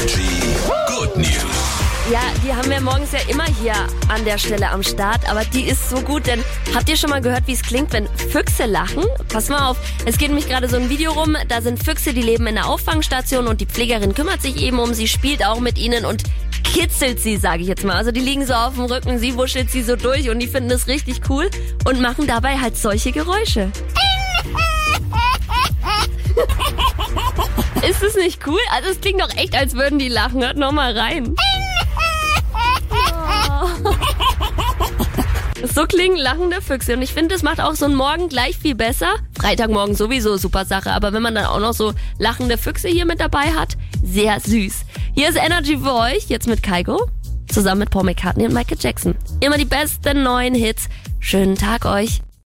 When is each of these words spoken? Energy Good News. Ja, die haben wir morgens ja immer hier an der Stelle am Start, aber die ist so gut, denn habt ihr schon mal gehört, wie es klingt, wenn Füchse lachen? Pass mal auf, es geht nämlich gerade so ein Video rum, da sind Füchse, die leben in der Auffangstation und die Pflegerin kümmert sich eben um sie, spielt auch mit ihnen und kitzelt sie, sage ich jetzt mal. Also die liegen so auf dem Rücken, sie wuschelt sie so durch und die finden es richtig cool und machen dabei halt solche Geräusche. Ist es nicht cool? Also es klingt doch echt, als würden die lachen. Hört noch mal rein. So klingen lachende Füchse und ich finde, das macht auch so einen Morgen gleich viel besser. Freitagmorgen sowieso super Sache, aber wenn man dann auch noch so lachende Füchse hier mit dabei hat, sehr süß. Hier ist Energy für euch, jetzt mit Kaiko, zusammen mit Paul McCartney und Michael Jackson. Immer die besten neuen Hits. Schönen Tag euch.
Energy 0.00 0.56
Good 0.86 1.14
News. 1.18 1.80
Ja, 2.10 2.20
die 2.42 2.54
haben 2.54 2.70
wir 2.70 2.80
morgens 2.80 3.12
ja 3.12 3.18
immer 3.28 3.44
hier 3.44 3.74
an 4.08 4.24
der 4.24 4.38
Stelle 4.38 4.70
am 4.70 4.82
Start, 4.82 5.28
aber 5.30 5.44
die 5.44 5.64
ist 5.64 5.90
so 5.90 6.00
gut, 6.00 6.26
denn 6.26 6.42
habt 6.74 6.88
ihr 6.88 6.96
schon 6.96 7.10
mal 7.10 7.20
gehört, 7.20 7.46
wie 7.46 7.52
es 7.52 7.60
klingt, 7.60 7.92
wenn 7.92 8.08
Füchse 8.16 8.64
lachen? 8.64 9.04
Pass 9.28 9.50
mal 9.50 9.68
auf, 9.68 9.76
es 10.06 10.16
geht 10.16 10.28
nämlich 10.28 10.48
gerade 10.48 10.68
so 10.68 10.76
ein 10.76 10.88
Video 10.88 11.12
rum, 11.12 11.36
da 11.48 11.60
sind 11.60 11.84
Füchse, 11.84 12.14
die 12.14 12.22
leben 12.22 12.46
in 12.46 12.54
der 12.54 12.66
Auffangstation 12.66 13.46
und 13.46 13.60
die 13.60 13.66
Pflegerin 13.66 14.14
kümmert 14.14 14.40
sich 14.40 14.62
eben 14.62 14.78
um 14.78 14.94
sie, 14.94 15.06
spielt 15.06 15.44
auch 15.44 15.60
mit 15.60 15.76
ihnen 15.76 16.06
und 16.06 16.22
kitzelt 16.64 17.20
sie, 17.20 17.36
sage 17.36 17.60
ich 17.60 17.68
jetzt 17.68 17.84
mal. 17.84 17.96
Also 17.96 18.10
die 18.10 18.20
liegen 18.20 18.46
so 18.46 18.54
auf 18.54 18.76
dem 18.76 18.84
Rücken, 18.84 19.18
sie 19.18 19.36
wuschelt 19.36 19.70
sie 19.70 19.82
so 19.82 19.96
durch 19.96 20.30
und 20.30 20.38
die 20.38 20.48
finden 20.48 20.70
es 20.70 20.86
richtig 20.86 21.28
cool 21.28 21.50
und 21.84 22.00
machen 22.00 22.26
dabei 22.26 22.56
halt 22.56 22.78
solche 22.78 23.12
Geräusche. 23.12 23.70
Ist 28.00 28.16
es 28.16 28.24
nicht 28.24 28.46
cool? 28.46 28.58
Also 28.72 28.88
es 28.88 29.00
klingt 29.02 29.20
doch 29.20 29.36
echt, 29.36 29.54
als 29.54 29.74
würden 29.74 29.98
die 29.98 30.08
lachen. 30.08 30.42
Hört 30.42 30.56
noch 30.56 30.72
mal 30.72 30.96
rein. 30.96 31.34
So 35.74 35.84
klingen 35.84 36.16
lachende 36.16 36.62
Füchse 36.62 36.94
und 36.94 37.02
ich 37.02 37.12
finde, 37.12 37.34
das 37.34 37.42
macht 37.42 37.60
auch 37.60 37.74
so 37.74 37.84
einen 37.84 37.94
Morgen 37.94 38.30
gleich 38.30 38.56
viel 38.56 38.74
besser. 38.74 39.12
Freitagmorgen 39.38 39.94
sowieso 39.94 40.38
super 40.38 40.64
Sache, 40.64 40.90
aber 40.90 41.12
wenn 41.12 41.22
man 41.22 41.34
dann 41.34 41.44
auch 41.44 41.60
noch 41.60 41.74
so 41.74 41.92
lachende 42.18 42.56
Füchse 42.56 42.88
hier 42.88 43.04
mit 43.04 43.20
dabei 43.20 43.52
hat, 43.52 43.76
sehr 44.02 44.40
süß. 44.40 44.86
Hier 45.14 45.28
ist 45.28 45.36
Energy 45.36 45.76
für 45.76 45.94
euch, 45.94 46.28
jetzt 46.28 46.48
mit 46.48 46.62
Kaiko, 46.62 47.10
zusammen 47.46 47.80
mit 47.80 47.90
Paul 47.90 48.04
McCartney 48.04 48.46
und 48.46 48.54
Michael 48.54 48.78
Jackson. 48.80 49.14
Immer 49.40 49.58
die 49.58 49.66
besten 49.66 50.22
neuen 50.22 50.54
Hits. 50.54 50.88
Schönen 51.20 51.56
Tag 51.56 51.84
euch. 51.84 52.22